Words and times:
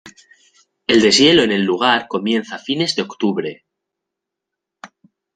El 0.87 0.99
deshielo 1.03 1.43
en 1.43 1.51
el 1.51 1.61
lugar 1.61 2.07
comienza 2.07 2.55
a 2.55 2.63
fines 2.67 2.95
de 2.95 3.03
octubre. 3.03 3.65